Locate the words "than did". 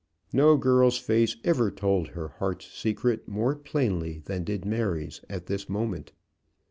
4.25-4.65